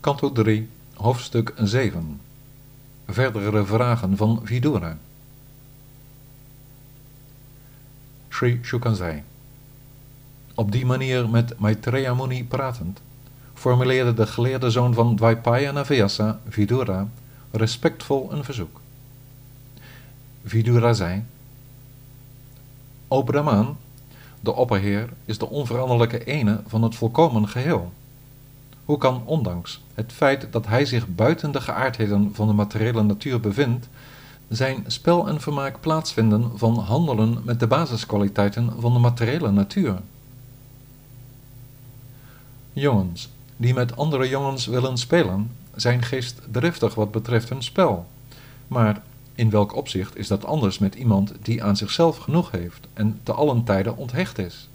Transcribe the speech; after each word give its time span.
Kanto 0.00 0.32
3, 0.32 0.68
hoofdstuk 0.94 1.52
7 1.56 2.20
Verdere 3.06 3.64
vragen 3.64 4.16
van 4.16 4.40
Vidura 4.44 4.96
Sri 8.28 8.60
Shukanzai 8.62 9.22
Op 10.54 10.72
die 10.72 10.86
manier 10.86 11.28
met 11.28 11.58
Maitreya 11.58 12.14
Muni 12.14 12.44
pratend, 12.44 13.00
formuleerde 13.54 14.14
de 14.14 14.26
geleerde 14.26 14.70
zoon 14.70 14.94
van 14.94 15.16
Dvaipayana 15.16 15.84
Vyasa, 15.84 16.40
Vidura, 16.48 17.08
respectvol 17.50 18.32
een 18.32 18.44
verzoek. 18.44 18.80
Vidura 20.44 20.92
zei, 20.92 21.24
O 23.08 23.22
Brahman, 23.22 23.76
de 24.40 24.52
opperheer 24.52 25.08
is 25.24 25.38
de 25.38 25.48
onveranderlijke 25.48 26.24
ene 26.24 26.60
van 26.66 26.82
het 26.82 26.94
volkomen 26.94 27.48
geheel. 27.48 27.92
Hoe 28.90 28.98
kan 28.98 29.22
ondanks 29.24 29.80
het 29.94 30.12
feit 30.12 30.46
dat 30.50 30.66
hij 30.66 30.84
zich 30.84 31.08
buiten 31.08 31.52
de 31.52 31.60
geaardheden 31.60 32.30
van 32.34 32.46
de 32.46 32.52
materiële 32.52 33.02
natuur 33.02 33.40
bevindt, 33.40 33.88
zijn 34.48 34.84
spel 34.86 35.28
en 35.28 35.40
vermaak 35.40 35.80
plaatsvinden 35.80 36.58
van 36.58 36.78
handelen 36.78 37.40
met 37.44 37.60
de 37.60 37.66
basiskwaliteiten 37.66 38.72
van 38.78 38.92
de 38.92 38.98
materiële 38.98 39.50
natuur? 39.50 40.00
Jongens 42.72 43.28
die 43.56 43.74
met 43.74 43.96
andere 43.96 44.28
jongens 44.28 44.66
willen 44.66 44.98
spelen, 44.98 45.50
zijn 45.74 46.02
geestdriftig 46.02 46.94
wat 46.94 47.10
betreft 47.10 47.48
hun 47.48 47.62
spel. 47.62 48.06
Maar 48.68 49.02
in 49.34 49.50
welk 49.50 49.76
opzicht 49.76 50.16
is 50.16 50.28
dat 50.28 50.44
anders 50.44 50.78
met 50.78 50.94
iemand 50.94 51.32
die 51.42 51.64
aan 51.64 51.76
zichzelf 51.76 52.16
genoeg 52.16 52.50
heeft 52.50 52.88
en 52.92 53.20
te 53.22 53.32
allen 53.32 53.64
tijden 53.64 53.96
onthecht 53.96 54.38
is? 54.38 54.69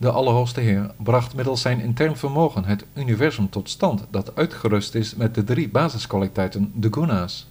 De 0.00 0.10
Allerhoogste 0.10 0.60
Heer 0.60 0.90
bracht 0.96 1.34
middels 1.34 1.60
zijn 1.60 1.80
intern 1.80 2.16
vermogen 2.16 2.64
het 2.64 2.84
universum 2.94 3.50
tot 3.50 3.70
stand 3.70 4.04
dat 4.10 4.36
uitgerust 4.36 4.94
is 4.94 5.14
met 5.14 5.34
de 5.34 5.44
drie 5.44 5.68
basiskwaliteiten, 5.68 6.72
de 6.74 6.88
guna's. 6.90 7.46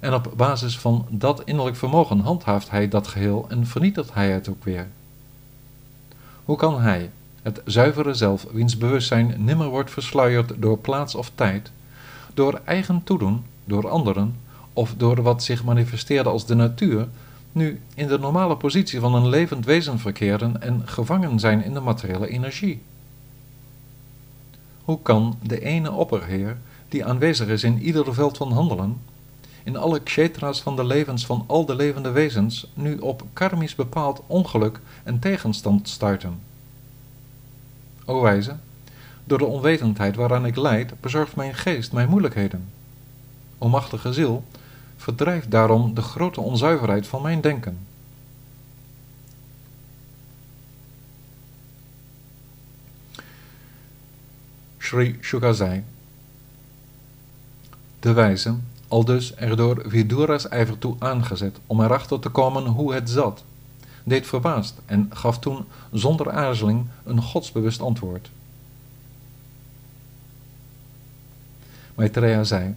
En 0.00 0.14
op 0.14 0.32
basis 0.36 0.78
van 0.78 1.06
dat 1.10 1.42
innerlijk 1.44 1.76
vermogen 1.76 2.20
handhaaft 2.20 2.70
hij 2.70 2.88
dat 2.88 3.06
geheel 3.06 3.46
en 3.48 3.66
vernietigt 3.66 4.14
hij 4.14 4.30
het 4.30 4.48
ook 4.48 4.64
weer. 4.64 4.88
Hoe 6.44 6.56
kan 6.56 6.80
hij, 6.80 7.10
het 7.42 7.62
zuivere 7.64 8.14
zelf, 8.14 8.46
wiens 8.52 8.76
bewustzijn 8.76 9.34
nimmer 9.44 9.68
wordt 9.68 9.90
versluierd 9.90 10.52
door 10.56 10.78
plaats 10.78 11.14
of 11.14 11.30
tijd, 11.34 11.70
door 12.34 12.60
eigen 12.64 13.04
toedoen, 13.04 13.44
door 13.64 13.88
anderen, 13.88 14.36
of 14.72 14.94
door 14.96 15.22
wat 15.22 15.42
zich 15.42 15.64
manifesteerde 15.64 16.28
als 16.28 16.46
de 16.46 16.54
natuur, 16.54 17.08
nu 17.52 17.80
in 17.94 18.06
de 18.06 18.18
normale 18.18 18.56
positie 18.56 19.00
van 19.00 19.14
een 19.14 19.28
levend 19.28 19.64
wezen 19.64 19.98
verkeren 19.98 20.62
en 20.62 20.82
gevangen 20.84 21.40
zijn 21.40 21.64
in 21.64 21.74
de 21.74 21.80
materiële 21.80 22.28
energie? 22.28 22.82
Hoe 24.84 24.98
kan 25.02 25.38
de 25.42 25.60
ene 25.60 25.92
opperheer, 25.92 26.58
die 26.88 27.04
aanwezig 27.04 27.48
is 27.48 27.64
in 27.64 27.82
ieder 27.82 28.14
veld 28.14 28.36
van 28.36 28.52
handelen, 28.52 29.00
in 29.62 29.76
alle 29.76 30.00
kshetra's 30.00 30.60
van 30.60 30.76
de 30.76 30.84
levens 30.84 31.26
van 31.26 31.44
al 31.46 31.64
de 31.64 31.74
levende 31.74 32.10
wezens, 32.10 32.66
nu 32.74 32.98
op 32.98 33.24
karmisch 33.32 33.74
bepaald 33.74 34.22
ongeluk 34.26 34.80
en 35.02 35.18
tegenstand 35.18 35.88
stuiten? 35.88 36.40
O 38.04 38.20
wijze, 38.20 38.56
door 39.24 39.38
de 39.38 39.44
onwetendheid 39.44 40.16
waaraan 40.16 40.46
ik 40.46 40.56
leid, 40.56 41.00
bezorgt 41.00 41.36
mijn 41.36 41.54
geest 41.54 41.92
mijn 41.92 42.08
moeilijkheden. 42.08 42.68
O 43.58 43.68
machtige 43.68 44.12
ziel, 44.12 44.44
verdrijf 45.00 45.48
daarom 45.48 45.94
de 45.94 46.02
grote 46.02 46.40
onzuiverheid 46.40 47.06
van 47.06 47.22
mijn 47.22 47.40
denken. 47.40 47.78
Sri 54.78 55.18
Shuka 55.20 55.52
zei, 55.52 55.84
de 58.00 58.12
wijze, 58.12 58.54
aldus 58.88 59.36
er 59.36 59.56
door 59.56 59.82
Vidura's 59.86 60.48
ijver 60.48 60.78
toe 60.78 60.96
aangezet 60.98 61.58
om 61.66 61.80
erachter 61.80 62.20
te 62.20 62.28
komen 62.28 62.66
hoe 62.66 62.94
het 62.94 63.10
zat, 63.10 63.44
deed 64.04 64.26
verbaasd 64.26 64.74
en 64.86 65.10
gaf 65.12 65.38
toen 65.38 65.64
zonder 65.92 66.30
aarzeling 66.30 66.86
een 67.04 67.22
godsbewust 67.22 67.80
antwoord. 67.80 68.30
Maitreya 71.94 72.44
zei, 72.44 72.74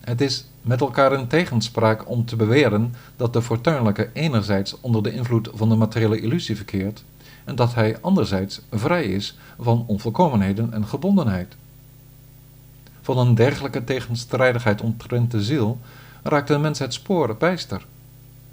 het 0.00 0.20
is 0.20 0.47
met 0.62 0.80
elkaar 0.80 1.12
in 1.12 1.26
tegenspraak 1.26 2.08
om 2.08 2.24
te 2.24 2.36
beweren 2.36 2.94
dat 3.16 3.32
de 3.32 3.42
fortuinlijke 3.42 4.10
enerzijds 4.12 4.80
onder 4.80 5.02
de 5.02 5.12
invloed 5.12 5.50
van 5.54 5.68
de 5.68 5.74
materiële 5.74 6.20
illusie 6.20 6.56
verkeert 6.56 7.04
en 7.44 7.54
dat 7.54 7.74
hij 7.74 8.00
anderzijds 8.00 8.60
vrij 8.70 9.04
is 9.04 9.36
van 9.58 9.84
onvolkomenheden 9.86 10.72
en 10.72 10.86
gebondenheid. 10.86 11.56
Van 13.00 13.18
een 13.18 13.34
dergelijke 13.34 13.84
tegenstrijdigheid 13.84 14.80
omtrent 14.80 15.30
de 15.30 15.42
ziel 15.42 15.78
raakt 16.22 16.50
een 16.50 16.60
mens 16.60 16.78
het 16.78 16.94
spoor 16.94 17.36
bijster. 17.36 17.86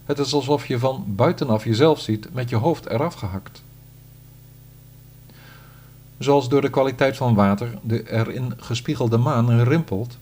Het 0.06 0.20
is 0.20 0.34
alsof 0.34 0.66
je 0.66 0.80
van 0.80 1.04
buitenaf 1.08 1.64
jezelf 1.64 2.00
ziet 2.00 2.34
met 2.34 2.50
je 2.50 2.56
hoofd 2.56 2.90
eraf 2.90 3.14
gehakt. 3.14 3.64
Zoals 6.18 6.50
door 6.50 6.62
de 6.62 6.70
kwaliteit 6.70 7.18
van 7.18 7.34
water 7.34 7.78
de 7.82 8.12
erin 8.12 8.54
gespiegelde 8.58 9.18
maan 9.18 9.62
rimpelt, 9.62 10.18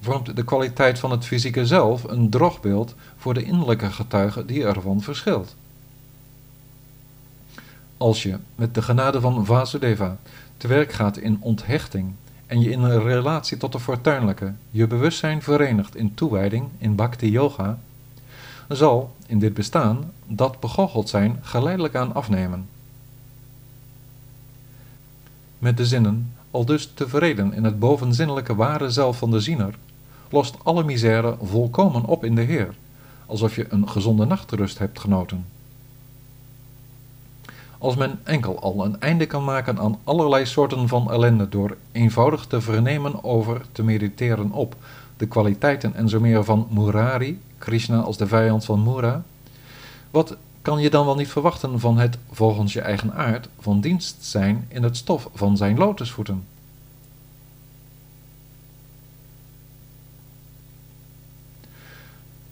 vormt 0.00 0.36
de 0.36 0.44
kwaliteit 0.44 0.98
van 0.98 1.10
het 1.10 1.24
fysieke 1.24 1.66
zelf 1.66 2.04
een 2.04 2.30
drogbeeld 2.30 2.94
voor 3.16 3.34
de 3.34 3.42
innerlijke 3.42 3.90
getuige 3.90 4.44
die 4.44 4.64
ervan 4.64 5.00
verschilt. 5.00 5.54
Als 7.96 8.22
je 8.22 8.38
met 8.54 8.74
de 8.74 8.82
genade 8.82 9.20
van 9.20 9.46
Vasudeva 9.46 10.16
te 10.56 10.68
werk 10.68 10.92
gaat 10.92 11.16
in 11.16 11.38
onthechting 11.40 12.12
en 12.46 12.60
je 12.60 12.70
in 12.70 12.82
een 12.82 13.02
relatie 13.02 13.56
tot 13.56 13.72
de 13.72 13.80
fortuinlijke 13.80 14.52
je 14.70 14.86
bewustzijn 14.86 15.42
verenigt 15.42 15.96
in 15.96 16.14
toewijding 16.14 16.68
in 16.78 16.94
bhakti 16.94 17.30
yoga, 17.30 17.78
zal 18.68 19.14
in 19.26 19.38
dit 19.38 19.54
bestaan 19.54 20.12
dat 20.26 20.60
begoocheld 20.60 21.08
zijn 21.08 21.38
geleidelijk 21.42 21.94
aan 21.94 22.14
afnemen. 22.14 22.68
Met 25.58 25.76
de 25.76 25.86
zinnen 25.86 26.32
al 26.50 26.64
dus 26.64 26.90
tevreden 26.94 27.52
in 27.52 27.64
het 27.64 27.78
bovenzinnelijke 27.78 28.54
ware 28.54 28.90
zelf 28.90 29.18
van 29.18 29.30
de 29.30 29.40
ziener, 29.40 29.74
lost 30.30 30.56
alle 30.62 30.84
misère 30.84 31.36
volkomen 31.42 32.04
op 32.04 32.24
in 32.24 32.34
de 32.34 32.42
Heer, 32.42 32.74
alsof 33.26 33.56
je 33.56 33.66
een 33.68 33.88
gezonde 33.88 34.24
nachtrust 34.24 34.78
hebt 34.78 34.98
genoten. 34.98 35.46
Als 37.78 37.96
men 37.96 38.20
enkel 38.22 38.60
al 38.60 38.84
een 38.84 39.00
einde 39.00 39.26
kan 39.26 39.44
maken 39.44 39.78
aan 39.78 39.98
allerlei 40.04 40.46
soorten 40.46 40.88
van 40.88 41.10
ellende 41.10 41.48
door 41.48 41.76
eenvoudig 41.92 42.46
te 42.46 42.60
vernemen 42.60 43.24
over, 43.24 43.62
te 43.72 43.82
mediteren 43.82 44.52
op, 44.52 44.76
de 45.16 45.26
kwaliteiten 45.26 45.94
en 45.94 46.08
zo 46.08 46.20
meer 46.20 46.44
van 46.44 46.66
Murari, 46.70 47.40
Krishna 47.58 48.00
als 48.00 48.16
de 48.16 48.26
vijand 48.26 48.64
van 48.64 48.82
Mura, 48.82 49.22
wat 50.10 50.36
kan 50.62 50.80
je 50.80 50.90
dan 50.90 51.06
wel 51.06 51.14
niet 51.14 51.28
verwachten 51.28 51.80
van 51.80 51.98
het, 51.98 52.18
volgens 52.30 52.72
je 52.72 52.80
eigen 52.80 53.14
aard, 53.14 53.48
van 53.58 53.80
dienst 53.80 54.16
zijn 54.20 54.66
in 54.68 54.82
het 54.82 54.96
stof 54.96 55.28
van 55.34 55.56
zijn 55.56 55.78
lotusvoeten? 55.78 56.44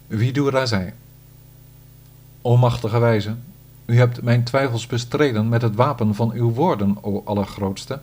Vidura 0.09 0.65
zei, 0.65 0.93
O 2.41 2.57
machtige 2.57 2.99
wijze, 2.99 3.35
u 3.85 3.97
hebt 3.97 4.21
mijn 4.21 4.43
twijfels 4.43 4.87
bestreden 4.87 5.49
met 5.49 5.61
het 5.61 5.75
wapen 5.75 6.15
van 6.15 6.31
uw 6.31 6.51
woorden, 6.51 6.97
o 7.01 7.21
Allergrootste. 7.25 7.99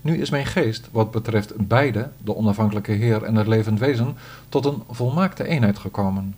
Nu 0.00 0.20
is 0.20 0.30
mijn 0.30 0.46
geest, 0.46 0.88
wat 0.92 1.10
betreft 1.10 1.66
beide, 1.66 2.10
de 2.22 2.36
onafhankelijke 2.36 2.92
Heer 2.92 3.22
en 3.22 3.34
het 3.34 3.46
levend 3.46 3.78
wezen, 3.78 4.16
tot 4.48 4.64
een 4.64 4.82
volmaakte 4.90 5.46
eenheid 5.46 5.78
gekomen. 5.78 6.34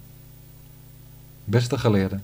Beste 1.45 1.79
geleerde, 1.79 2.19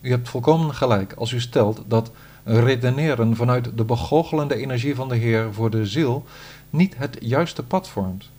u 0.00 0.10
hebt 0.10 0.28
volkomen 0.28 0.74
gelijk 0.74 1.12
als 1.12 1.32
u 1.32 1.40
stelt 1.40 1.82
dat 1.86 2.10
redeneren 2.44 3.36
vanuit 3.36 3.70
de 3.76 3.84
begoochelende 3.84 4.56
energie 4.56 4.94
van 4.94 5.08
de 5.08 5.16
Heer 5.16 5.54
voor 5.54 5.70
de 5.70 5.86
ziel 5.86 6.24
niet 6.70 6.96
het 6.96 7.16
juiste 7.20 7.62
pad 7.62 7.88
vormt. 7.88 8.30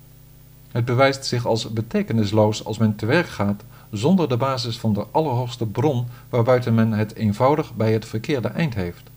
Het 0.71 0.85
bewijst 0.85 1.25
zich 1.25 1.45
als 1.45 1.73
betekenisloos 1.73 2.65
als 2.65 2.77
men 2.77 2.95
te 2.95 3.05
werk 3.05 3.27
gaat 3.27 3.63
zonder 3.91 4.29
de 4.29 4.37
basis 4.37 4.79
van 4.79 4.93
de 4.93 5.05
allerhoogste 5.11 5.65
bron 5.65 6.05
waarbuiten 6.29 6.75
men 6.75 6.91
het 6.91 7.15
eenvoudig 7.15 7.75
bij 7.75 7.93
het 7.93 8.05
verkeerde 8.05 8.47
eind 8.47 8.73
heeft. 8.73 9.09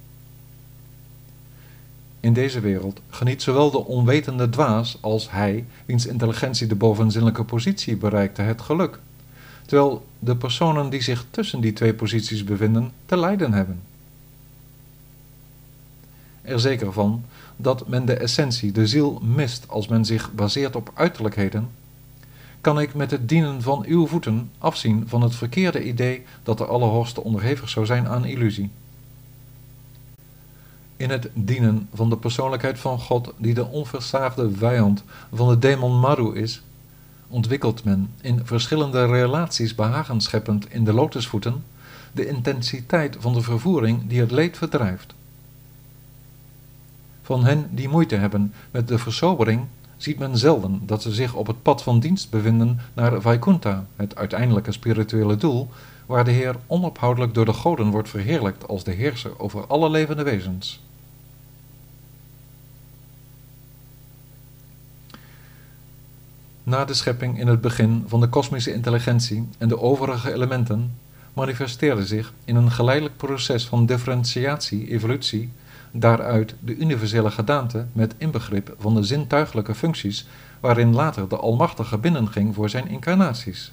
In 2.20 2.32
deze 2.32 2.60
wereld 2.60 3.00
geniet 3.10 3.42
zowel 3.42 3.70
de 3.70 3.84
onwetende 3.84 4.48
dwaas 4.48 4.98
als 5.00 5.30
hij, 5.30 5.64
wiens 5.86 6.06
intelligentie 6.06 6.66
de 6.66 6.74
bovenzinnelijke 6.74 7.44
positie 7.44 7.96
bereikte, 7.96 8.42
het 8.42 8.60
geluk, 8.60 8.98
terwijl 9.66 10.06
de 10.18 10.36
personen 10.36 10.90
die 10.90 11.02
zich 11.02 11.26
tussen 11.30 11.60
die 11.60 11.72
twee 11.72 11.94
posities 11.94 12.44
bevinden 12.44 12.92
te 13.06 13.16
lijden 13.16 13.52
hebben. 13.52 13.80
Er 16.42 16.60
zeker 16.60 16.92
van 16.92 17.24
dat 17.56 17.88
men 17.88 18.04
de 18.04 18.14
essentie, 18.14 18.72
de 18.72 18.86
ziel, 18.86 19.20
mist 19.22 19.68
als 19.68 19.88
men 19.88 20.04
zich 20.04 20.32
baseert 20.32 20.76
op 20.76 20.90
uiterlijkheden 20.94 21.68
kan 22.62 22.80
ik 22.80 22.94
met 22.94 23.10
het 23.10 23.28
dienen 23.28 23.62
van 23.62 23.84
uw 23.86 24.06
voeten 24.06 24.50
afzien 24.58 25.04
van 25.08 25.22
het 25.22 25.34
verkeerde 25.34 25.84
idee 25.84 26.24
dat 26.42 26.58
de 26.58 26.64
Allerhoogste 26.64 27.22
onderhevig 27.22 27.68
zou 27.68 27.86
zijn 27.86 28.08
aan 28.08 28.24
illusie. 28.24 28.70
In 30.96 31.10
het 31.10 31.30
dienen 31.34 31.88
van 31.94 32.10
de 32.10 32.16
persoonlijkheid 32.16 32.78
van 32.78 32.98
God, 32.98 33.32
die 33.36 33.54
de 33.54 33.66
onversaagde 33.66 34.50
vijand 34.50 35.04
van 35.32 35.48
de 35.48 35.58
demon 35.58 36.00
Maru 36.00 36.34
is, 36.36 36.62
ontwikkelt 37.28 37.84
men 37.84 38.10
in 38.20 38.40
verschillende 38.44 39.06
relaties 39.06 39.74
behagen 39.74 40.20
scheppend 40.20 40.72
in 40.72 40.84
de 40.84 40.92
lotusvoeten 40.92 41.64
de 42.12 42.26
intensiteit 42.26 43.16
van 43.20 43.32
de 43.32 43.42
vervoering 43.42 44.08
die 44.08 44.20
het 44.20 44.30
leed 44.30 44.56
verdrijft. 44.56 45.14
Van 47.22 47.44
hen 47.44 47.68
die 47.70 47.88
moeite 47.88 48.16
hebben 48.16 48.52
met 48.70 48.88
de 48.88 48.98
versobering 48.98 49.66
ziet 50.02 50.18
men 50.18 50.38
zelden 50.38 50.80
dat 50.86 51.02
ze 51.02 51.12
zich 51.12 51.34
op 51.34 51.46
het 51.46 51.62
pad 51.62 51.82
van 51.82 52.00
dienst 52.00 52.30
bevinden 52.30 52.80
naar 52.94 53.20
Vaikuntha, 53.20 53.86
het 53.96 54.16
uiteindelijke 54.16 54.72
spirituele 54.72 55.36
doel, 55.36 55.70
waar 56.06 56.24
de 56.24 56.30
Heer 56.30 56.56
onophoudelijk 56.66 57.34
door 57.34 57.44
de 57.44 57.52
goden 57.52 57.90
wordt 57.90 58.08
verheerlijkt 58.08 58.68
als 58.68 58.84
de 58.84 58.90
heerser 58.90 59.38
over 59.38 59.66
alle 59.66 59.90
levende 59.90 60.22
wezens. 60.22 60.80
Na 66.62 66.84
de 66.84 66.94
schepping 66.94 67.38
in 67.38 67.46
het 67.46 67.60
begin 67.60 68.04
van 68.06 68.20
de 68.20 68.28
kosmische 68.28 68.72
intelligentie 68.72 69.48
en 69.58 69.68
de 69.68 69.80
overige 69.80 70.32
elementen 70.32 70.94
manifesteerde 71.32 72.06
zich 72.06 72.32
in 72.44 72.56
een 72.56 72.70
geleidelijk 72.70 73.16
proces 73.16 73.66
van 73.66 73.86
differentiatie, 73.86 74.90
evolutie, 74.90 75.52
daaruit 75.92 76.54
de 76.60 76.76
universele 76.76 77.30
gedaante 77.30 77.86
met 77.92 78.14
inbegrip 78.18 78.74
van 78.78 78.94
de 78.94 79.02
zintuigelijke 79.02 79.74
functies 79.74 80.26
waarin 80.60 80.94
later 80.94 81.28
de 81.28 81.36
Almachtige 81.36 81.98
binnenging 81.98 82.54
voor 82.54 82.68
zijn 82.68 82.88
incarnaties. 82.88 83.72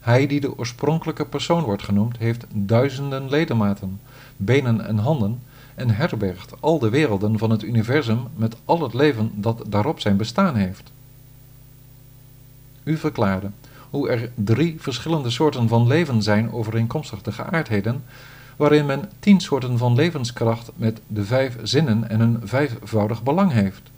Hij 0.00 0.26
die 0.26 0.40
de 0.40 0.58
oorspronkelijke 0.58 1.24
persoon 1.24 1.62
wordt 1.62 1.82
genoemd, 1.82 2.18
heeft 2.18 2.44
duizenden 2.52 3.28
ledematen, 3.28 4.00
benen 4.36 4.86
en 4.86 4.98
handen 4.98 5.42
en 5.74 5.90
herbergt 5.90 6.52
al 6.60 6.78
de 6.78 6.88
werelden 6.88 7.38
van 7.38 7.50
het 7.50 7.62
universum 7.62 8.20
met 8.36 8.56
al 8.64 8.82
het 8.82 8.94
leven 8.94 9.30
dat 9.34 9.64
daarop 9.68 10.00
zijn 10.00 10.16
bestaan 10.16 10.54
heeft. 10.54 10.92
U 12.84 12.96
verklaarde 12.96 13.50
hoe 13.90 14.08
er 14.08 14.30
drie 14.34 14.76
verschillende 14.78 15.30
soorten 15.30 15.68
van 15.68 15.86
leven 15.86 16.22
zijn 16.22 16.52
overeenkomstig 16.52 17.22
de 17.22 17.32
geaardheden, 17.32 18.04
waarin 18.56 18.86
men 18.86 19.10
tien 19.18 19.40
soorten 19.40 19.78
van 19.78 19.94
levenskracht 19.94 20.70
met 20.74 21.00
de 21.06 21.24
vijf 21.24 21.56
zinnen 21.62 22.08
en 22.08 22.20
een 22.20 22.40
vijfvoudig 22.44 23.22
belang 23.22 23.52
heeft. 23.52 23.90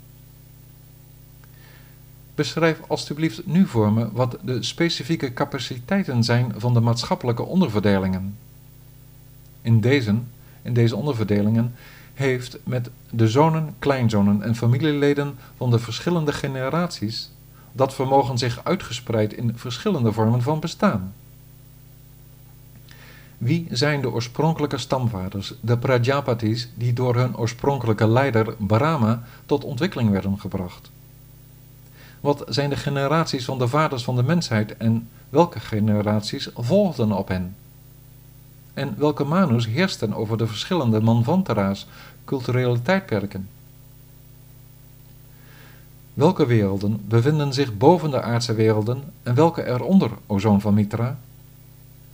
Beschrijf 2.35 2.81
alstublieft 2.87 3.47
nu 3.47 3.67
voor 3.67 3.93
me 3.93 4.13
wat 4.13 4.39
de 4.43 4.63
specifieke 4.63 5.33
capaciteiten 5.33 6.25
zijn 6.25 6.53
van 6.57 6.75
de 6.75 6.81
maatschappelijke 6.81 7.43
onderverdelingen. 7.43 8.37
In 9.63 9.81
deze, 9.81 10.15
in 10.63 10.73
deze 10.73 10.97
onderverdelingen 10.97 11.75
heeft 12.15 12.59
met 12.65 12.91
de 13.11 13.29
zonen, 13.29 13.75
kleinzonen 13.79 14.43
en 14.43 14.55
familieleden 14.55 15.35
van 15.57 15.71
de 15.71 15.79
verschillende 15.79 16.33
generaties 16.33 17.31
dat 17.73 17.95
vermogen 17.95 18.39
zich 18.39 18.65
uitgespreid 18.65 19.33
in 19.33 19.53
verschillende 19.55 20.13
vormen 20.13 20.43
van 20.43 20.61
bestaan. 20.61 21.15
Wie 23.45 23.67
zijn 23.71 24.01
de 24.01 24.13
oorspronkelijke 24.13 24.79
stamvaders, 24.79 25.55
de 25.61 25.79
Prajapatis, 25.79 26.69
die 26.75 26.93
door 26.93 27.17
hun 27.17 27.37
oorspronkelijke 27.37 28.07
leider 28.07 28.55
Brahma 28.59 29.23
tot 29.47 29.65
ontwikkeling 29.65 30.11
werden 30.11 30.41
gebracht? 30.41 30.91
Wat 32.21 32.45
zijn 32.49 32.71
de 32.71 32.77
generaties 32.77 33.45
van 33.45 33.59
de 33.59 33.69
vaders 33.69 34.05
van 34.05 34.17
de 34.17 34.23
mensheid 34.23 34.77
en 34.77 35.09
welke 35.29 35.61
generaties 35.61 36.49
volgden 36.57 37.13
op 37.13 37.29
hen? 37.29 37.57
En 38.75 38.95
welke 38.99 39.25
manus 39.25 39.67
heersten 39.67 40.15
over 40.15 40.39
de 40.39 40.47
verschillende 40.47 41.01
manvantara's, 41.01 41.87
culturele 42.25 42.83
tijdperken? 42.83 43.49
Welke 46.15 46.47
werelden 46.47 47.01
bevinden 47.09 47.53
zich 47.53 47.77
boven 47.77 48.11
de 48.11 48.23
aardse 48.23 48.55
werelden 48.55 49.03
en 49.23 49.35
welke 49.35 49.67
eronder, 49.67 50.11
o 50.27 50.39
zoon 50.39 50.61
van 50.61 50.75
Mitra? 50.75 51.19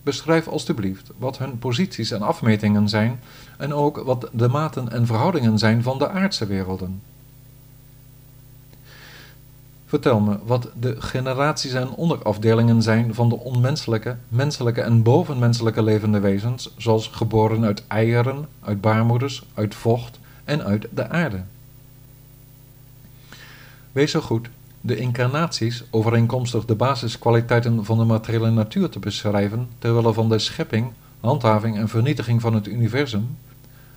Beschrijf 0.02 0.48
alstublieft 0.48 1.10
wat 1.18 1.38
hun 1.38 1.58
posities 1.58 2.10
en 2.10 2.22
afmetingen 2.22 2.88
zijn 2.88 3.20
en 3.58 3.74
ook 3.74 3.96
wat 3.96 4.28
de 4.32 4.48
maten 4.48 4.92
en 4.92 5.06
verhoudingen 5.06 5.58
zijn 5.58 5.82
van 5.82 5.98
de 5.98 6.08
aardse 6.08 6.46
werelden. 6.46 7.02
Vertel 9.86 10.20
me 10.20 10.38
wat 10.44 10.68
de 10.80 11.00
generaties 11.00 11.72
en 11.72 11.90
onderafdelingen 11.90 12.82
zijn 12.82 13.14
van 13.14 13.28
de 13.28 13.38
onmenselijke, 13.38 14.16
menselijke 14.28 14.80
en 14.80 15.02
bovenmenselijke 15.02 15.82
levende 15.82 16.20
wezens, 16.20 16.74
zoals 16.76 17.08
geboren 17.08 17.64
uit 17.64 17.86
eieren, 17.86 18.48
uit 18.60 18.80
baarmoeders, 18.80 19.42
uit 19.54 19.74
vocht 19.74 20.18
en 20.44 20.64
uit 20.64 20.86
de 20.94 21.08
aarde. 21.08 21.42
Wees 23.92 24.10
zo 24.10 24.20
goed 24.20 24.48
de 24.80 24.96
incarnaties 24.96 25.84
overeenkomstig 25.90 26.64
de 26.64 26.74
basiskwaliteiten 26.74 27.84
van 27.84 27.98
de 27.98 28.04
materiële 28.04 28.50
natuur 28.50 28.88
te 28.88 28.98
beschrijven 28.98 29.68
terwille 29.78 30.12
van 30.12 30.28
de 30.28 30.38
schepping, 30.38 30.92
handhaving 31.20 31.76
en 31.78 31.88
vernietiging 31.88 32.40
van 32.40 32.54
het 32.54 32.66
universum 32.66 33.36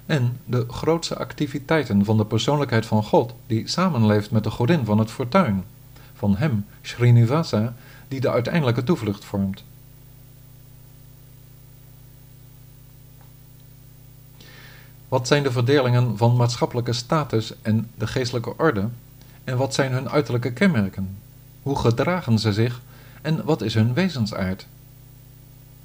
en 0.05 0.39
de 0.45 0.65
grootste 0.69 1.17
activiteiten 1.17 2.05
van 2.05 2.17
de 2.17 2.25
persoonlijkheid 2.25 2.85
van 2.85 3.03
God 3.03 3.33
die 3.47 3.67
samenleeft 3.67 4.31
met 4.31 4.43
de 4.43 4.49
godin 4.49 4.85
van 4.85 4.97
het 4.97 5.11
fortuin, 5.11 5.63
van 6.13 6.35
hem, 6.35 6.65
Srinivasa, 6.81 7.73
die 8.07 8.19
de 8.19 8.29
uiteindelijke 8.29 8.83
toevlucht 8.83 9.25
vormt. 9.25 9.63
Wat 15.07 15.27
zijn 15.27 15.43
de 15.43 15.51
verdelingen 15.51 16.17
van 16.17 16.35
maatschappelijke 16.35 16.93
status 16.93 17.53
en 17.61 17.89
de 17.95 18.07
geestelijke 18.07 18.57
orde 18.57 18.89
en 19.43 19.57
wat 19.57 19.73
zijn 19.73 19.91
hun 19.91 20.09
uiterlijke 20.09 20.53
kenmerken? 20.53 21.17
Hoe 21.61 21.75
gedragen 21.75 22.39
ze 22.39 22.53
zich 22.53 22.81
en 23.21 23.45
wat 23.45 23.61
is 23.61 23.73
hun 23.73 23.93
wezensaard? 23.93 24.67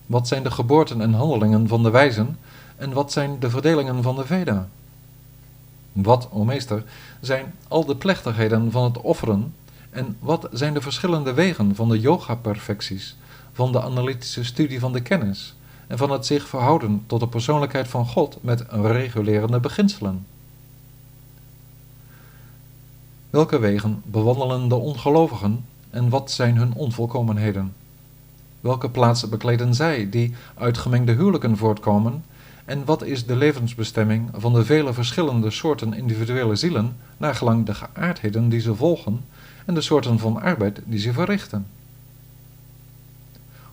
Wat 0.06 0.28
zijn 0.28 0.42
de 0.42 0.50
geboorten 0.50 1.00
en 1.00 1.12
handelingen 1.12 1.68
van 1.68 1.82
de 1.82 1.90
wijzen 1.90 2.38
en 2.76 2.92
wat 2.92 3.12
zijn 3.12 3.38
de 3.40 3.50
verdelingen 3.50 4.02
van 4.02 4.16
de 4.16 4.26
Veda? 4.26 4.68
Wat, 5.92 6.28
o 6.30 6.44
meester, 6.44 6.84
zijn 7.20 7.54
al 7.68 7.84
de 7.84 7.96
plechtigheden 7.96 8.70
van 8.70 8.84
het 8.84 9.00
offeren 9.00 9.54
en 9.90 10.16
wat 10.18 10.48
zijn 10.52 10.74
de 10.74 10.80
verschillende 10.80 11.32
wegen 11.32 11.74
van 11.74 11.88
de 11.88 12.00
yoga-perfecties, 12.00 13.16
van 13.52 13.72
de 13.72 13.82
analytische 13.82 14.44
studie 14.44 14.80
van 14.80 14.92
de 14.92 15.00
kennis 15.00 15.54
en 15.86 15.98
van 15.98 16.10
het 16.10 16.26
zich 16.26 16.48
verhouden 16.48 17.04
tot 17.06 17.20
de 17.20 17.28
persoonlijkheid 17.28 17.88
van 17.88 18.06
God 18.06 18.38
met 18.40 18.64
regulerende 18.70 19.60
beginselen? 19.60 20.26
Welke 23.30 23.58
wegen 23.58 24.02
bewandelen 24.04 24.68
de 24.68 24.74
ongelovigen 24.74 25.64
en 25.90 26.08
wat 26.08 26.30
zijn 26.30 26.56
hun 26.56 26.74
onvolkomenheden? 26.74 27.74
Welke 28.60 28.90
plaatsen 28.90 29.30
bekleden 29.30 29.74
zij 29.74 30.08
die 30.10 30.34
uit 30.54 30.78
gemengde 30.78 31.12
huwelijken 31.12 31.56
voortkomen 31.56 32.24
en 32.64 32.84
wat 32.84 33.02
is 33.02 33.26
de 33.26 33.36
levensbestemming 33.36 34.28
van 34.32 34.52
de 34.52 34.64
vele 34.64 34.92
verschillende 34.92 35.50
soorten 35.50 35.94
individuele 35.94 36.56
zielen, 36.56 36.96
naar 37.16 37.34
gelang 37.34 37.66
de 37.66 37.74
geaardheden 37.74 38.48
die 38.48 38.60
ze 38.60 38.74
volgen 38.74 39.24
en 39.64 39.74
de 39.74 39.80
soorten 39.80 40.18
van 40.18 40.42
arbeid 40.42 40.80
die 40.84 40.98
ze 40.98 41.12
verrichten? 41.12 41.66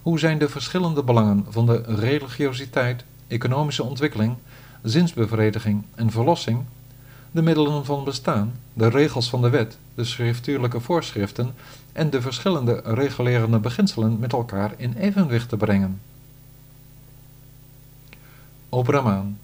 Hoe 0.01 0.19
zijn 0.19 0.37
de 0.37 0.49
verschillende 0.49 1.03
belangen 1.03 1.45
van 1.49 1.65
de 1.65 1.81
religiositeit, 1.85 3.03
economische 3.27 3.83
ontwikkeling, 3.83 4.35
zinsbevrediging 4.81 5.83
en 5.95 6.11
verlossing 6.11 6.63
de 7.35 7.41
middelen 7.41 7.85
van 7.85 8.03
bestaan, 8.03 8.53
de 8.73 8.87
regels 8.87 9.29
van 9.29 9.41
de 9.41 9.49
wet, 9.49 9.77
de 9.95 10.03
schriftuurlijke 10.03 10.79
voorschriften 10.79 11.53
en 11.93 12.09
de 12.09 12.21
verschillende 12.21 12.81
regulerende 12.83 13.59
beginselen 13.59 14.19
met 14.19 14.33
elkaar 14.33 14.73
in 14.77 14.93
evenwicht 14.93 15.49
te 15.49 15.57
brengen. 15.57 16.01
O 18.69 18.81
Brahmaan, 18.81 19.39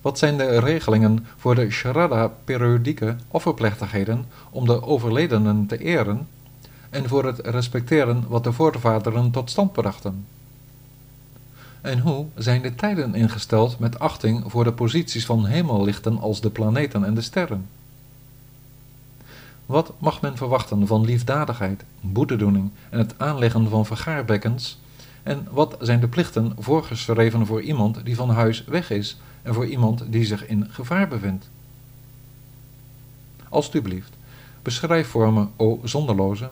wat 0.00 0.18
zijn 0.18 0.36
de 0.36 0.58
regelingen 0.58 1.26
voor 1.36 1.54
de 1.54 1.70
Shraddha-periodieke 1.70 3.16
offerplechtigheden 3.28 4.26
om 4.50 4.66
de 4.66 4.82
overledenen 4.82 5.66
te 5.66 5.78
eren 5.78 6.28
en 6.90 7.08
voor 7.08 7.24
het 7.24 7.38
respecteren 7.38 8.24
wat 8.28 8.44
de 8.44 8.52
voorvaderen 8.52 9.30
tot 9.30 9.50
stand 9.50 9.72
brachten? 9.72 10.26
En 11.88 11.98
hoe 11.98 12.26
zijn 12.34 12.62
de 12.62 12.74
tijden 12.74 13.14
ingesteld 13.14 13.78
met 13.78 13.98
achting 13.98 14.44
voor 14.46 14.64
de 14.64 14.72
posities 14.72 15.26
van 15.26 15.46
hemellichten 15.46 16.18
als 16.18 16.40
de 16.40 16.50
planeten 16.50 17.04
en 17.04 17.14
de 17.14 17.20
sterren? 17.20 17.68
Wat 19.66 19.92
mag 19.98 20.20
men 20.20 20.36
verwachten 20.36 20.86
van 20.86 21.04
liefdadigheid, 21.04 21.84
boetedoening 22.00 22.70
en 22.90 22.98
het 22.98 23.14
aanleggen 23.16 23.68
van 23.68 23.86
vergaarbekkens? 23.86 24.78
En 25.22 25.46
wat 25.50 25.76
zijn 25.80 26.00
de 26.00 26.08
plichten 26.08 26.52
voorgeschreven 26.58 27.46
voor 27.46 27.62
iemand 27.62 28.04
die 28.04 28.16
van 28.16 28.30
huis 28.30 28.64
weg 28.64 28.90
is 28.90 29.20
en 29.42 29.54
voor 29.54 29.66
iemand 29.66 30.02
die 30.12 30.24
zich 30.24 30.46
in 30.46 30.66
gevaar 30.70 31.08
bevindt? 31.08 31.48
Alsjeblieft, 33.48 34.12
beschrijf 34.62 35.08
voor 35.08 35.32
me, 35.32 35.46
o 35.56 35.80
zonderloze, 35.84 36.50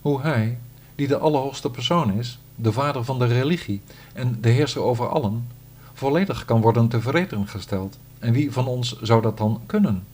hoe 0.00 0.20
hij, 0.20 0.58
die 0.94 1.06
de 1.06 1.18
Allerhoogste 1.18 1.70
Persoon 1.70 2.12
is, 2.12 2.38
de 2.60 2.72
vader 2.72 3.04
van 3.04 3.18
de 3.18 3.26
religie 3.26 3.80
en 4.12 4.38
de 4.40 4.48
heerser 4.48 4.82
over 4.82 5.08
allen, 5.08 5.46
volledig 5.92 6.44
kan 6.44 6.60
worden 6.60 6.88
tevreden 6.88 7.48
gesteld. 7.48 7.98
En 8.18 8.32
wie 8.32 8.52
van 8.52 8.66
ons 8.66 9.00
zou 9.00 9.22
dat 9.22 9.38
dan 9.38 9.60
kunnen? 9.66 10.04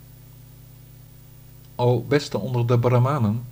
O 1.75 2.03
beste 2.03 2.39
onder 2.39 2.67
de 2.67 2.79
Brahmanen, 2.79 3.45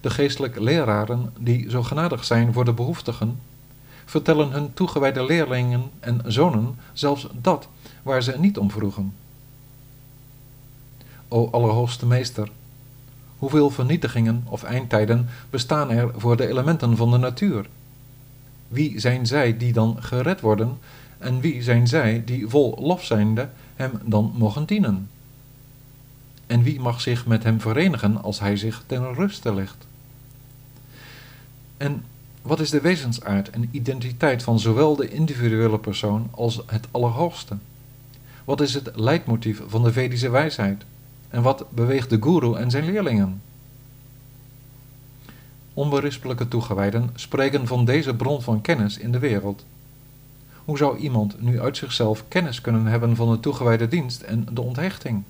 de 0.00 0.10
geestelijke 0.10 0.62
leraren 0.62 1.32
die 1.38 1.70
zo 1.70 1.82
genadig 1.82 2.24
zijn 2.24 2.52
voor 2.52 2.64
de 2.64 2.72
behoeftigen, 2.72 3.38
vertellen 4.04 4.50
hun 4.50 4.74
toegewijde 4.74 5.24
leerlingen 5.24 5.90
en 6.00 6.20
zonen 6.26 6.78
zelfs 6.92 7.26
dat 7.40 7.68
waar 8.02 8.22
ze 8.22 8.38
niet 8.38 8.58
om 8.58 8.70
vroegen. 8.70 9.14
O 11.28 11.48
Allerhoogste 11.50 12.06
Meester, 12.06 12.50
hoeveel 13.38 13.70
vernietigingen 13.70 14.44
of 14.48 14.62
eindtijden 14.62 15.28
bestaan 15.50 15.90
er 15.90 16.10
voor 16.16 16.36
de 16.36 16.46
elementen 16.46 16.96
van 16.96 17.10
de 17.10 17.18
natuur? 17.18 17.66
Wie 18.72 19.00
zijn 19.00 19.26
zij 19.26 19.56
die 19.56 19.72
dan 19.72 19.96
gered 20.00 20.40
worden 20.40 20.78
en 21.18 21.40
wie 21.40 21.62
zijn 21.62 21.86
zij 21.86 22.22
die 22.24 22.48
vol 22.48 22.78
lof 22.80 23.04
zijnde 23.04 23.48
hem 23.74 23.92
dan 24.04 24.32
mogen 24.36 24.64
dienen? 24.64 25.10
En 26.46 26.62
wie 26.62 26.80
mag 26.80 27.00
zich 27.00 27.26
met 27.26 27.42
hem 27.42 27.60
verenigen 27.60 28.22
als 28.22 28.40
hij 28.40 28.56
zich 28.56 28.82
ten 28.86 29.14
ruste 29.14 29.54
legt? 29.54 29.86
En 31.76 32.04
wat 32.42 32.60
is 32.60 32.70
de 32.70 32.80
wezensaard 32.80 33.50
en 33.50 33.68
identiteit 33.70 34.42
van 34.42 34.58
zowel 34.58 34.96
de 34.96 35.08
individuele 35.08 35.78
persoon 35.78 36.28
als 36.30 36.62
het 36.66 36.86
Allerhoogste? 36.90 37.56
Wat 38.44 38.60
is 38.60 38.74
het 38.74 38.90
leidmotief 38.94 39.62
van 39.66 39.82
de 39.82 39.92
Vedische 39.92 40.30
wijsheid? 40.30 40.84
En 41.28 41.42
wat 41.42 41.70
beweegt 41.70 42.10
de 42.10 42.22
guru 42.22 42.54
en 42.54 42.70
zijn 42.70 42.84
leerlingen? 42.84 43.42
Onberispelijke 45.74 46.48
toegewijden 46.48 47.10
spreken 47.14 47.66
van 47.66 47.84
deze 47.84 48.14
bron 48.14 48.42
van 48.42 48.60
kennis 48.60 48.98
in 48.98 49.12
de 49.12 49.18
wereld. 49.18 49.64
Hoe 50.64 50.76
zou 50.76 50.98
iemand 50.98 51.42
nu 51.42 51.60
uit 51.60 51.76
zichzelf 51.76 52.24
kennis 52.28 52.60
kunnen 52.60 52.86
hebben 52.86 53.16
van 53.16 53.30
de 53.30 53.40
toegewijde 53.40 53.88
dienst 53.88 54.22
en 54.22 54.46
de 54.52 54.60
onthechting? 54.60 55.22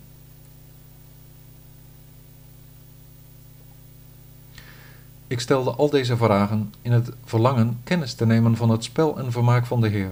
Ik 5.26 5.40
stelde 5.40 5.70
al 5.70 5.90
deze 5.90 6.16
vragen 6.16 6.74
in 6.82 6.92
het 6.92 7.10
verlangen 7.24 7.80
kennis 7.84 8.14
te 8.14 8.26
nemen 8.26 8.56
van 8.56 8.70
het 8.70 8.84
spel 8.84 9.18
en 9.18 9.32
vermaak 9.32 9.66
van 9.66 9.80
de 9.80 9.88
Heer. 9.88 10.10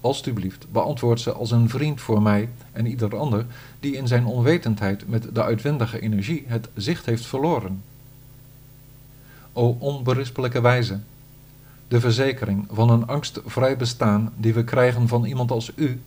Alsjeblieft, 0.00 0.66
beantwoord 0.72 1.20
ze 1.20 1.32
als 1.32 1.50
een 1.50 1.68
vriend 1.68 2.00
voor 2.00 2.22
mij 2.22 2.48
en 2.72 2.86
ieder 2.86 3.16
ander 3.16 3.46
die 3.80 3.96
in 3.96 4.06
zijn 4.06 4.26
onwetendheid 4.26 5.08
met 5.08 5.34
de 5.34 5.42
uitwendige 5.42 6.00
energie 6.00 6.44
het 6.46 6.68
zicht 6.74 7.06
heeft 7.06 7.26
verloren. 7.26 7.82
O 9.52 9.76
onberispelijke 9.78 10.60
wijze, 10.60 10.98
de 11.88 12.00
verzekering 12.00 12.66
van 12.70 12.90
een 12.90 13.06
angstvrij 13.06 13.76
bestaan 13.76 14.32
die 14.36 14.54
we 14.54 14.64
krijgen 14.64 15.08
van 15.08 15.24
iemand 15.24 15.50
als 15.50 15.72
u, 15.76 16.02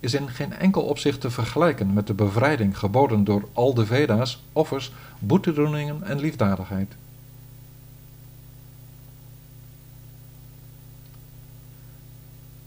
is 0.00 0.14
in 0.14 0.28
geen 0.28 0.52
enkel 0.52 0.82
opzicht 0.82 1.20
te 1.20 1.30
vergelijken 1.30 1.92
met 1.92 2.06
de 2.06 2.14
bevrijding 2.14 2.78
geboden 2.78 3.24
door 3.24 3.48
al 3.52 3.74
de 3.74 3.86
Veda's, 3.86 4.42
offers, 4.52 4.92
boetedoeningen 5.18 6.02
en 6.02 6.18
liefdadigheid. 6.18 6.96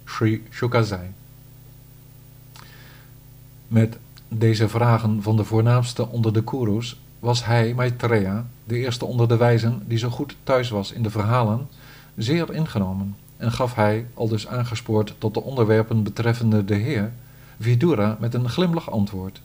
Sri 0.05 0.43
Shukazai. 0.49 1.11
Met 3.67 3.97
deze 4.27 4.69
vragen 4.69 5.23
van 5.23 5.35
de 5.35 5.43
voornaamste 5.43 6.07
onder 6.07 6.33
de 6.33 6.43
Kurus 6.43 6.99
was 7.19 7.45
hij, 7.45 7.73
Maitreya, 7.73 8.45
de 8.71 8.77
eerste 8.77 9.05
onder 9.05 9.27
de 9.27 9.37
wijzen 9.37 9.81
die 9.87 9.97
zo 9.97 10.09
goed 10.09 10.35
thuis 10.43 10.69
was 10.69 10.91
in 10.91 11.03
de 11.03 11.09
verhalen, 11.09 11.67
zeer 12.15 12.53
ingenomen 12.53 13.15
en 13.37 13.51
gaf 13.51 13.75
hij, 13.75 14.05
al 14.13 14.27
dus 14.27 14.47
aangespoord 14.47 15.15
tot 15.17 15.33
de 15.33 15.41
onderwerpen 15.41 16.03
betreffende 16.03 16.65
de 16.65 16.75
Heer, 16.75 17.11
Vidura 17.59 18.17
met 18.19 18.33
een 18.33 18.49
glimlach 18.49 18.91
antwoord. 18.91 19.41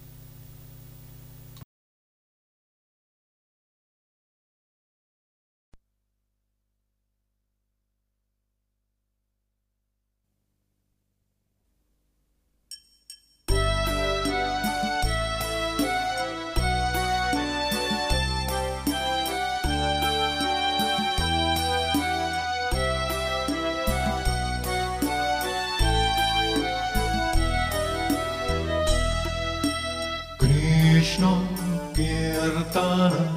Krishna 33.09 33.33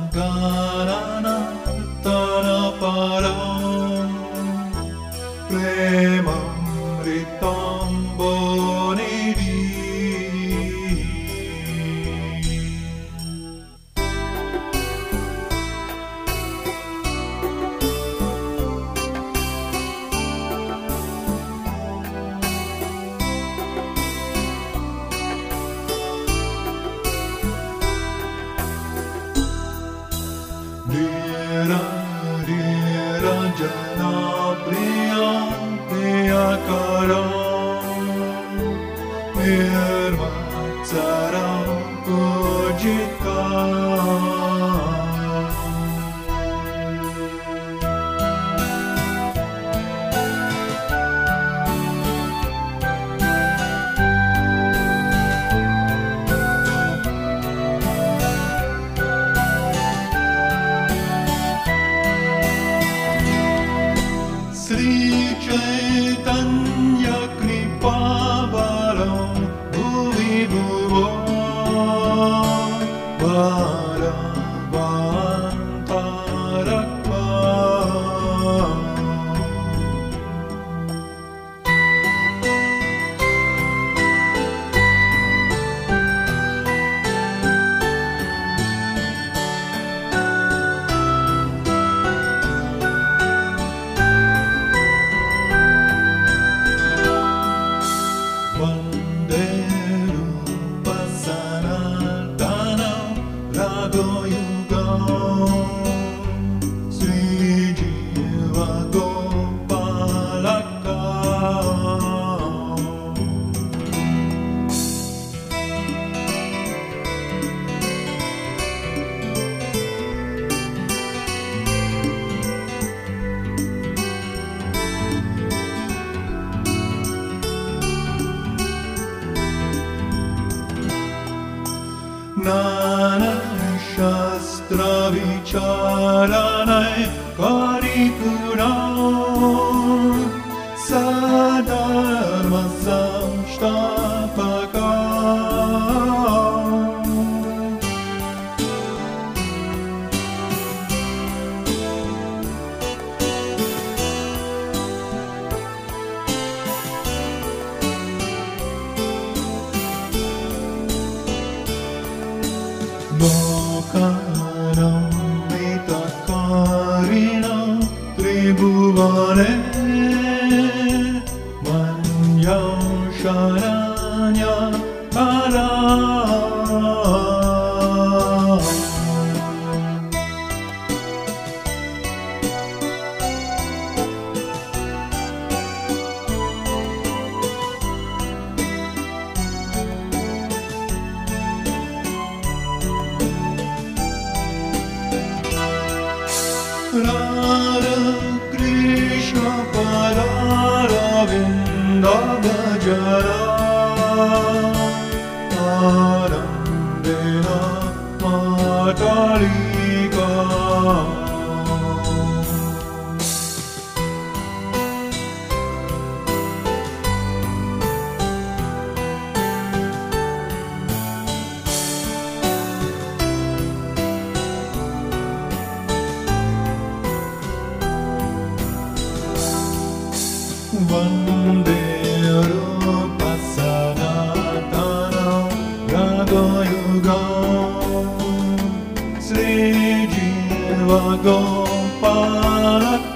bagong 240.89 241.86
pag 242.01 243.08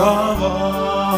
love. 0.00 1.09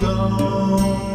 gone. 0.00 1.11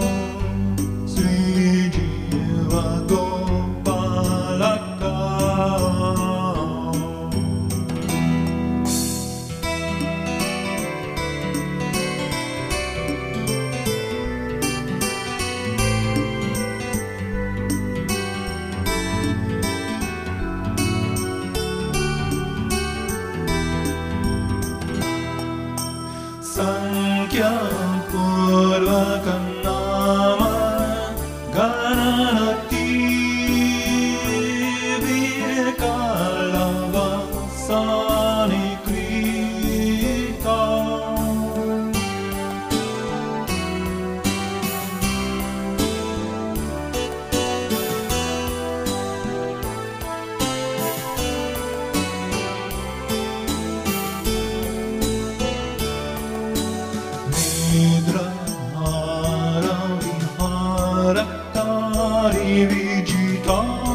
Taraktar 61.07 62.33
evi 62.35 63.05
citar 63.05 63.86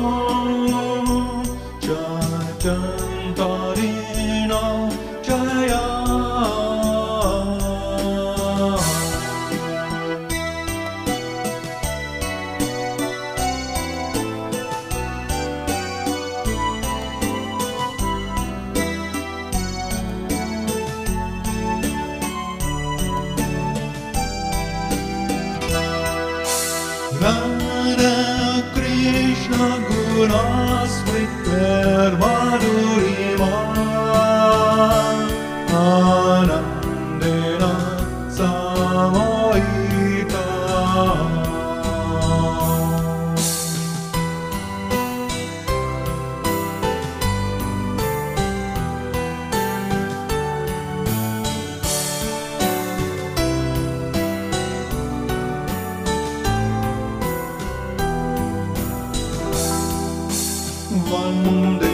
Vande 61.12 61.92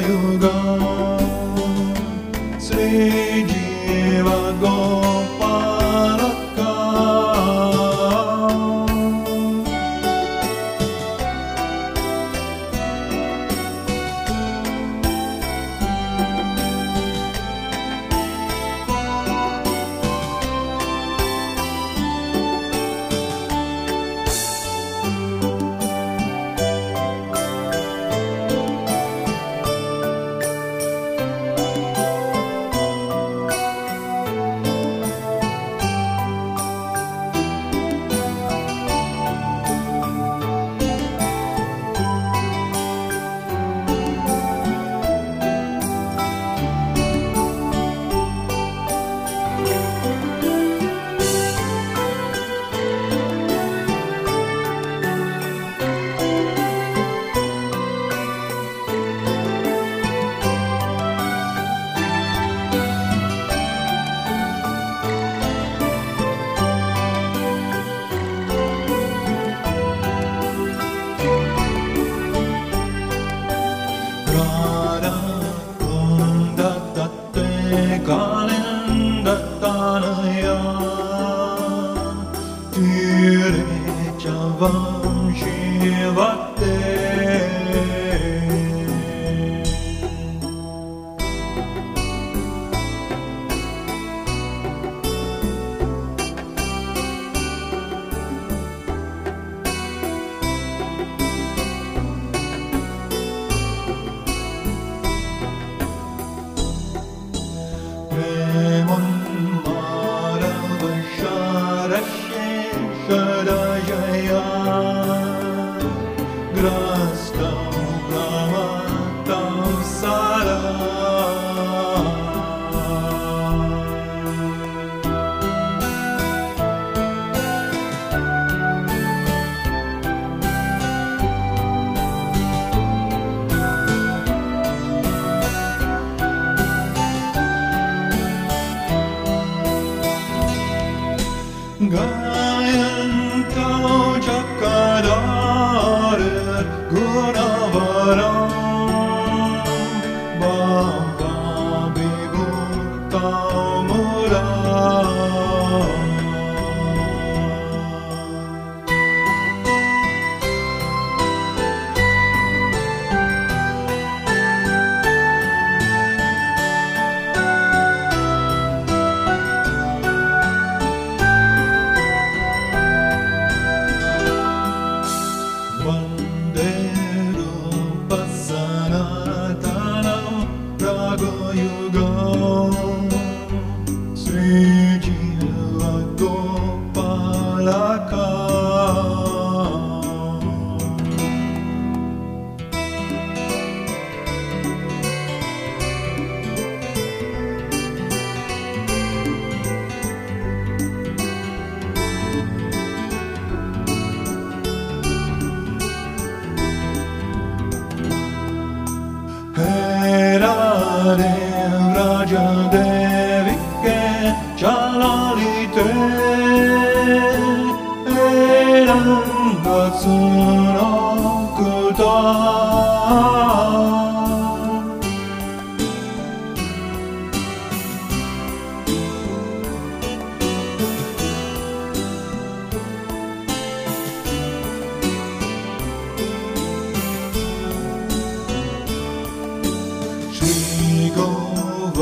Europa 0.00 0.61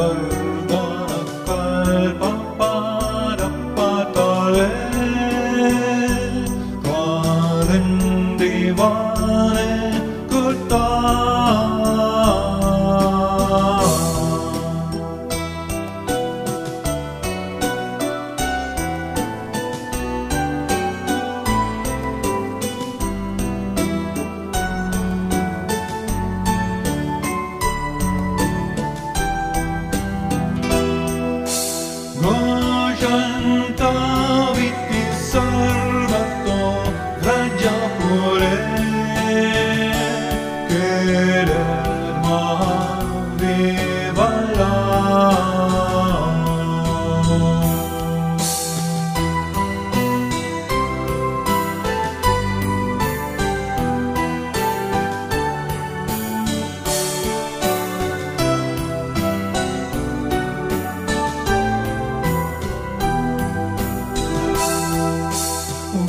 over 0.01 0.30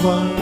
one. 0.03 0.40